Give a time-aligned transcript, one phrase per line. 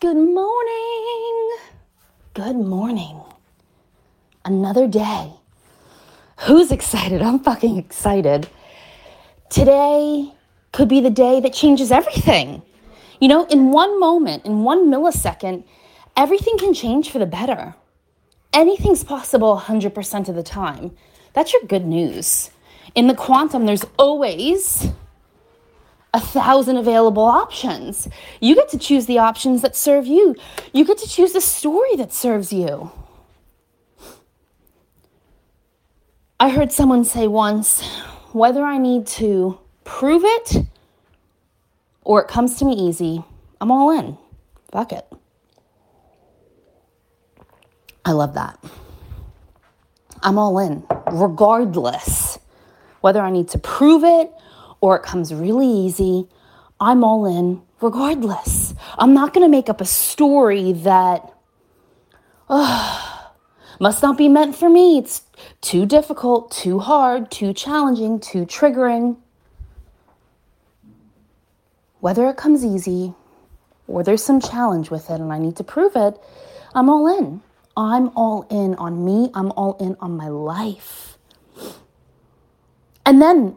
[0.00, 1.50] Good morning.
[2.32, 3.20] Good morning.
[4.46, 5.34] Another day.
[6.46, 7.20] Who's excited?
[7.20, 8.48] I'm fucking excited.
[9.50, 10.32] Today
[10.72, 12.62] could be the day that changes everything.
[13.20, 15.64] You know, in one moment, in one millisecond,
[16.16, 17.74] everything can change for the better.
[18.54, 20.96] Anything's possible 100% of the time.
[21.34, 22.50] That's your good news.
[22.94, 24.88] In the quantum, there's always
[26.12, 28.08] a thousand available options.
[28.40, 30.34] You get to choose the options that serve you.
[30.72, 32.90] You get to choose the story that serves you.
[36.38, 37.86] I heard someone say once
[38.32, 40.64] whether I need to prove it
[42.02, 43.22] or it comes to me easy,
[43.60, 44.16] I'm all in.
[44.72, 45.06] Fuck it.
[48.04, 48.58] I love that.
[50.22, 52.38] I'm all in, regardless
[53.00, 54.32] whether I need to prove it
[54.80, 56.26] or it comes really easy.
[56.80, 58.74] I'm all in, regardless.
[58.98, 61.32] I'm not going to make up a story that
[62.48, 63.32] oh,
[63.78, 64.98] must not be meant for me.
[64.98, 65.22] It's
[65.60, 69.16] too difficult, too hard, too challenging, too triggering.
[72.00, 73.14] Whether it comes easy
[73.86, 76.18] or there's some challenge with it and I need to prove it,
[76.74, 77.42] I'm all in.
[77.76, 79.30] I'm all in on me.
[79.34, 81.18] I'm all in on my life.
[83.06, 83.56] And then,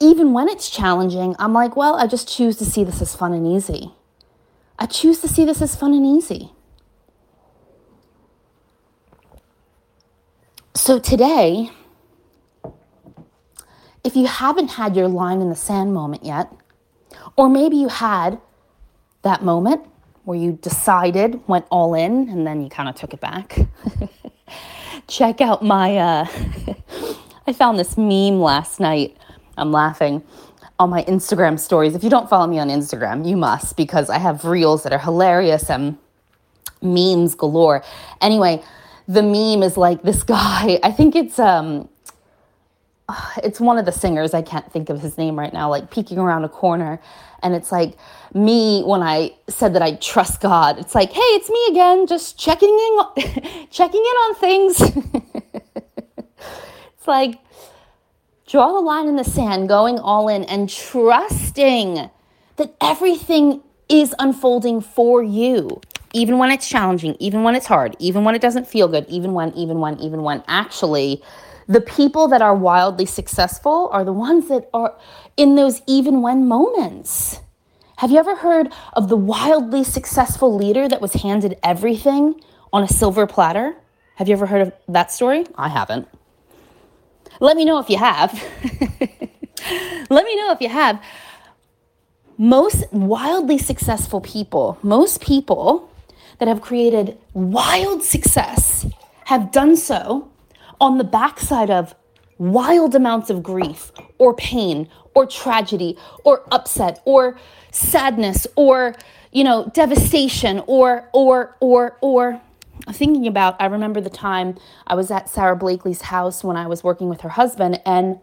[0.00, 3.32] even when it's challenging, I'm like, well, I just choose to see this as fun
[3.32, 3.92] and easy.
[4.78, 6.52] I choose to see this as fun and easy.
[10.74, 11.70] So today,
[14.04, 16.52] if you haven't had your line in the sand moment yet,
[17.36, 18.40] or maybe you had
[19.22, 19.84] that moment
[20.24, 23.58] where you decided, went all in, and then you kind of took it back.
[25.08, 26.26] Check out my, uh,
[27.46, 29.16] I found this meme last night.
[29.58, 30.22] I'm laughing
[30.78, 31.94] on my Instagram stories.
[31.94, 34.98] If you don't follow me on Instagram, you must because I have reels that are
[34.98, 35.98] hilarious and
[36.80, 37.82] memes galore.
[38.20, 38.62] Anyway,
[39.06, 41.88] the meme is like this guy, I think it's um
[43.42, 46.18] it's one of the singers, I can't think of his name right now, like peeking
[46.18, 47.00] around a corner
[47.42, 47.96] and it's like
[48.34, 50.78] me when I said that I trust God.
[50.78, 54.80] It's like, "Hey, it's me again, just checking in checking in on things."
[56.38, 57.38] it's like
[58.48, 62.10] draw the line in the sand, going all in and trusting
[62.56, 65.80] that everything is unfolding for you
[66.12, 69.32] even when it's challenging, even when it's hard, even when it doesn't feel good, even
[69.32, 71.22] when, even when, even when actually
[71.66, 74.96] the people that are wildly successful are the ones that are
[75.36, 77.40] in those even when moments.
[77.98, 82.40] Have you ever heard of the wildly successful leader that was handed everything
[82.72, 83.76] on a silver platter?
[84.14, 85.46] Have you ever heard of that story?
[85.56, 86.08] I haven't.
[87.40, 88.32] Let me know if you have.
[90.10, 91.02] Let me know if you have.
[92.36, 95.90] Most wildly successful people, most people
[96.38, 98.86] that have created wild success
[99.24, 100.30] have done so
[100.80, 101.94] on the backside of
[102.38, 107.36] wild amounts of grief or pain or tragedy or upset or
[107.72, 108.94] sadness or
[109.32, 112.40] you know devastation or or or or
[112.92, 114.56] thinking about i remember the time
[114.86, 118.18] i was at Sara Blakely's house when i was working with her husband and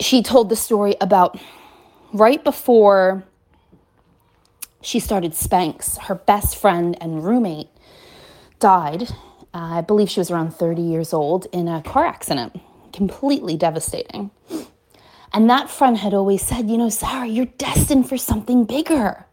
[0.00, 1.38] she told the story about
[2.12, 3.24] right before
[4.82, 5.96] she started Spanx.
[5.98, 7.68] Her best friend and roommate
[8.58, 9.02] died.
[9.54, 12.60] Uh, I believe she was around 30 years old in a car accident,
[12.92, 14.30] completely devastating.
[15.32, 19.26] And that friend had always said, You know, Sara, you're destined for something bigger.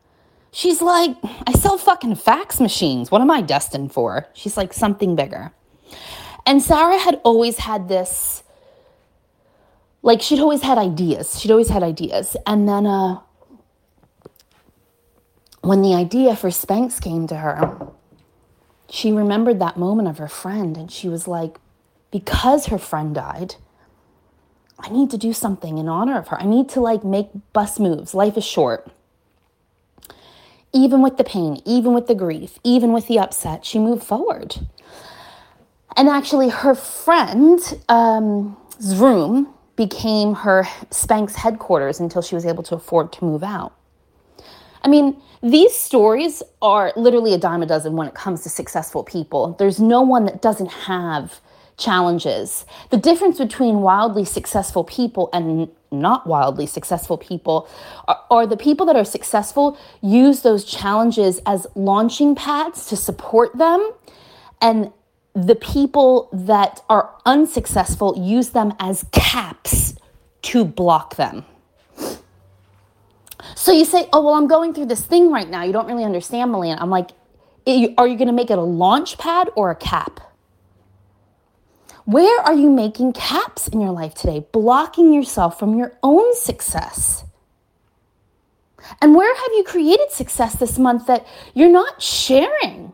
[0.51, 1.15] She's like,
[1.45, 3.11] I sell fucking fax machines.
[3.11, 4.27] What am I destined for?
[4.33, 5.51] She's like, something bigger.
[6.45, 8.43] And Sara had always had this,
[10.01, 11.39] like, she'd always had ideas.
[11.39, 12.35] She'd always had ideas.
[12.47, 13.19] And then uh,
[15.61, 17.87] when the idea for Spanx came to her,
[18.89, 21.59] she remembered that moment of her friend and she was like,
[22.11, 23.55] because her friend died,
[24.79, 26.41] I need to do something in honor of her.
[26.41, 28.15] I need to like make bus moves.
[28.15, 28.89] Life is short.
[30.71, 34.55] Even with the pain, even with the grief, even with the upset, she moved forward.
[35.97, 38.55] And actually, her friend's um,
[38.95, 43.73] room became her Spanx headquarters until she was able to afford to move out.
[44.83, 49.03] I mean, these stories are literally a dime a dozen when it comes to successful
[49.03, 49.55] people.
[49.57, 51.39] There's no one that doesn't have
[51.79, 52.65] challenges.
[52.89, 57.67] The difference between wildly successful people and not wildly successful people
[58.07, 63.57] are, are, the people that are successful use those challenges as launching pads to support
[63.57, 63.91] them
[64.61, 64.91] and
[65.33, 69.95] the people that are unsuccessful use them as caps
[70.41, 71.45] to block them.
[73.55, 75.63] So you say, oh, well, I'm going through this thing right now.
[75.63, 76.77] You don't really understand, Melina.
[76.81, 77.11] I'm like,
[77.67, 80.19] are you going to make it a launch pad or a cap?
[82.09, 87.23] Where are you making caps in your life today, blocking yourself from your own success?
[88.99, 92.93] And where have you created success this month that you're not sharing?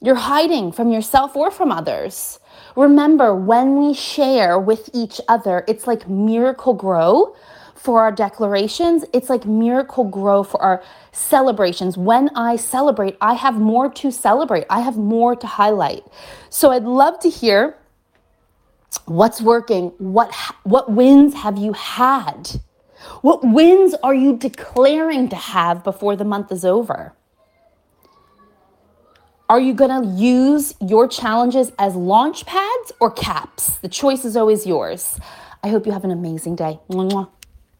[0.00, 2.40] You're hiding from yourself or from others.
[2.74, 7.36] Remember, when we share with each other, it's like Miracle-Gro
[7.86, 9.04] for our declarations.
[9.12, 11.96] It's like Miracle-Gro for our celebrations.
[11.96, 16.02] When I celebrate, I have more to celebrate, I have more to highlight.
[16.50, 17.78] So I'd love to hear
[19.04, 20.34] what's working, what,
[20.64, 22.60] what wins have you had?
[23.22, 27.12] What wins are you declaring to have before the month is over?
[29.48, 33.76] Are you going to use your challenges as launch pads or caps?
[33.76, 35.20] The choice is always yours.
[35.62, 36.80] I hope you have an amazing day.
[36.90, 37.28] Mwah.